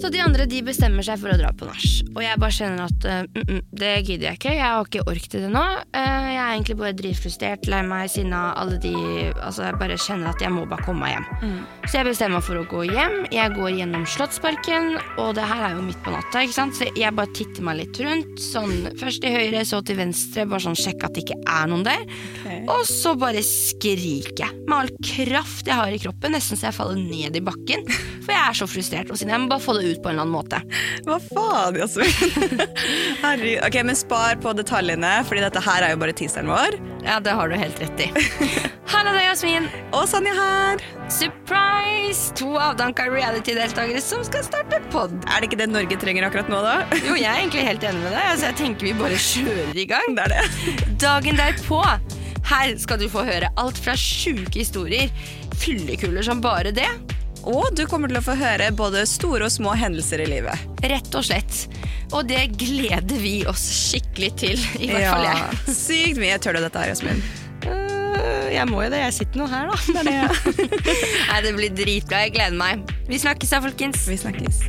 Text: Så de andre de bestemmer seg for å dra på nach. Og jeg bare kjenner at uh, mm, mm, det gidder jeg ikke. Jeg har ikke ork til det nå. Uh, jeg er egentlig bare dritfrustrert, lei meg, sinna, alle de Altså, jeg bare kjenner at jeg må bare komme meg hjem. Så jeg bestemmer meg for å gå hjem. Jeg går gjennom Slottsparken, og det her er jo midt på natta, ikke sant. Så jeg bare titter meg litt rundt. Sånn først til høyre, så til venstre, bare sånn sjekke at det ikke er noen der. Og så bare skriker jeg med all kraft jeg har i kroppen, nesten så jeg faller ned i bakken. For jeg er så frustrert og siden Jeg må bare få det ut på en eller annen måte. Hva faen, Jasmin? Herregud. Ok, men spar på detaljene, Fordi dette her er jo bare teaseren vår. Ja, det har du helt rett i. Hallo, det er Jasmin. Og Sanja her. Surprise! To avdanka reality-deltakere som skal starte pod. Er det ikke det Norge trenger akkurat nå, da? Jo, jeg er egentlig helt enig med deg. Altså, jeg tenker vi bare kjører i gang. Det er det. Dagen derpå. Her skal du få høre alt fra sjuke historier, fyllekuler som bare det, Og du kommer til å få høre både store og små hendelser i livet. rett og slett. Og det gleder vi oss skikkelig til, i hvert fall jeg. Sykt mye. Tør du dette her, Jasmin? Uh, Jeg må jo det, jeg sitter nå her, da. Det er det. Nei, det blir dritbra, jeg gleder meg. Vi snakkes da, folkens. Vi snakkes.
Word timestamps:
Så 0.00 0.08
de 0.08 0.20
andre 0.24 0.46
de 0.48 0.62
bestemmer 0.64 1.04
seg 1.04 1.18
for 1.20 1.32
å 1.32 1.36
dra 1.36 1.50
på 1.52 1.66
nach. 1.68 1.86
Og 2.14 2.22
jeg 2.24 2.40
bare 2.40 2.54
kjenner 2.56 2.86
at 2.88 3.04
uh, 3.04 3.18
mm, 3.28 3.42
mm, 3.50 3.58
det 3.82 3.90
gidder 4.06 4.30
jeg 4.30 4.38
ikke. 4.38 4.54
Jeg 4.56 4.64
har 4.64 4.86
ikke 4.86 5.04
ork 5.12 5.26
til 5.28 5.44
det 5.44 5.50
nå. 5.52 5.64
Uh, 5.92 6.28
jeg 6.30 6.38
er 6.40 6.52
egentlig 6.54 6.76
bare 6.80 6.96
dritfrustrert, 6.96 7.68
lei 7.70 7.80
meg, 7.86 8.08
sinna, 8.12 8.40
alle 8.60 8.78
de 8.80 8.94
Altså, 9.40 9.66
jeg 9.66 9.78
bare 9.80 9.98
kjenner 10.00 10.32
at 10.32 10.42
jeg 10.42 10.52
må 10.52 10.64
bare 10.68 10.84
komme 10.86 11.04
meg 11.04 11.12
hjem. 11.14 11.60
Så 11.86 11.98
jeg 11.98 12.06
bestemmer 12.08 12.38
meg 12.38 12.46
for 12.46 12.60
å 12.60 12.64
gå 12.70 12.84
hjem. 12.88 13.16
Jeg 13.32 13.54
går 13.56 13.70
gjennom 13.76 14.06
Slottsparken, 14.08 14.90
og 15.20 15.34
det 15.38 15.46
her 15.50 15.64
er 15.68 15.76
jo 15.76 15.84
midt 15.84 16.00
på 16.04 16.12
natta, 16.14 16.44
ikke 16.44 16.56
sant. 16.56 16.76
Så 16.78 16.88
jeg 16.98 17.16
bare 17.16 17.32
titter 17.36 17.66
meg 17.66 17.80
litt 17.80 18.00
rundt. 18.00 18.40
Sånn 18.42 18.90
først 19.00 19.24
til 19.24 19.36
høyre, 19.36 19.64
så 19.68 19.80
til 19.86 20.00
venstre, 20.00 20.46
bare 20.50 20.64
sånn 20.66 20.78
sjekke 20.78 21.08
at 21.08 21.16
det 21.16 21.26
ikke 21.26 21.38
er 21.44 21.70
noen 21.70 21.86
der. 21.86 22.04
Og 22.70 22.84
så 22.88 23.14
bare 23.20 23.44
skriker 23.46 24.44
jeg 24.44 24.60
med 24.70 24.76
all 24.76 24.92
kraft 25.02 25.68
jeg 25.68 25.76
har 25.76 25.92
i 25.92 26.00
kroppen, 26.02 26.34
nesten 26.36 26.58
så 26.58 26.68
jeg 26.70 26.76
faller 26.76 27.00
ned 27.00 27.36
i 27.36 27.44
bakken. 27.44 27.86
For 28.20 28.34
jeg 28.34 28.40
er 28.40 28.56
så 28.56 28.68
frustrert 28.70 29.10
og 29.10 29.18
siden 29.18 29.32
Jeg 29.32 29.42
må 29.42 29.50
bare 29.50 29.64
få 29.64 29.74
det 29.78 29.88
ut 29.88 29.89
på 29.98 30.10
en 30.10 30.14
eller 30.14 30.22
annen 30.22 30.36
måte. 30.36 30.60
Hva 31.06 31.16
faen, 31.24 31.78
Jasmin? 31.80 32.12
Herregud. 33.24 33.64
Ok, 33.66 33.80
men 33.88 33.98
spar 33.98 34.38
på 34.42 34.52
detaljene, 34.56 35.10
Fordi 35.26 35.42
dette 35.42 35.62
her 35.64 35.86
er 35.86 35.94
jo 35.94 36.00
bare 36.02 36.14
teaseren 36.16 36.50
vår. 36.50 36.78
Ja, 37.06 37.18
det 37.24 37.34
har 37.34 37.50
du 37.50 37.56
helt 37.58 37.80
rett 37.82 38.04
i. 38.06 38.10
Hallo, 38.92 39.12
det 39.14 39.22
er 39.22 39.28
Jasmin. 39.30 39.68
Og 39.96 40.06
Sanja 40.10 40.34
her. 40.36 40.84
Surprise! 41.10 42.30
To 42.38 42.54
avdanka 42.60 43.08
reality-deltakere 43.10 44.00
som 44.04 44.22
skal 44.26 44.44
starte 44.46 44.80
pod. 44.94 45.14
Er 45.26 45.40
det 45.42 45.50
ikke 45.50 45.60
det 45.62 45.70
Norge 45.72 45.98
trenger 46.00 46.26
akkurat 46.28 46.50
nå, 46.52 46.62
da? 46.66 46.78
Jo, 47.08 47.16
jeg 47.18 47.28
er 47.30 47.42
egentlig 47.42 47.66
helt 47.66 47.86
enig 47.90 48.04
med 48.04 48.14
deg. 48.14 48.24
Altså, 48.32 48.48
jeg 48.50 48.58
tenker 48.62 48.90
vi 48.90 48.96
bare 48.98 49.20
kjører 49.26 49.78
i 49.84 49.86
gang. 49.90 50.16
Det 50.18 50.26
er 50.28 50.34
det. 50.36 50.96
Dagen 51.02 51.38
derpå. 51.40 51.82
Her 52.50 52.74
skal 52.82 52.98
du 52.98 53.06
få 53.12 53.22
høre 53.26 53.50
alt 53.60 53.78
fra 53.78 53.94
sjuke 53.98 54.56
historier, 54.58 55.10
fyllekuler 55.60 56.24
som 56.26 56.40
bare 56.42 56.72
det, 56.74 56.88
Og 57.48 57.70
du 57.76 57.84
kommer 57.88 58.10
til 58.10 58.18
å 58.20 58.24
få 58.24 58.34
høre 58.36 58.68
både 58.76 59.06
store 59.08 59.46
og 59.48 59.52
små 59.54 59.72
hendelser 59.78 60.20
i 60.24 60.28
livet. 60.28 60.66
rett 60.84 61.14
og 61.16 61.24
slett. 61.24 61.62
Og 62.12 62.26
det 62.28 62.42
gleder 62.60 63.20
vi 63.22 63.40
oss 63.48 63.64
skikkelig 63.70 64.30
til, 64.40 64.58
i 64.80 64.90
hvert 64.90 65.08
fall 65.12 65.26
jeg. 65.28 65.60
Sykt 65.84 66.20
mye. 66.20 66.36
Tør 66.42 66.58
du 66.58 66.64
dette 66.66 66.82
her, 66.84 66.92
Jasmin? 66.92 67.22
Uh, 67.64 68.48
Jeg 68.52 68.66
må 68.68 68.82
jo 68.84 68.90
det, 68.92 69.00
jeg 69.06 69.16
sitter 69.22 69.40
nå 69.44 69.46
her, 69.52 69.70
da. 69.70 69.76
Det 69.88 70.00
er 70.02 70.10
det. 70.10 70.70
Nei, 71.30 71.40
det 71.46 71.54
blir 71.56 71.76
dritbra, 71.80 72.24
jeg 72.26 72.34
gleder 72.36 72.58
meg. 72.60 72.84
Vi 73.08 73.20
snakkes 73.22 73.54
da, 73.56 73.62
folkens. 73.64 74.04
Vi 74.10 74.18
snakkes. 74.20 74.64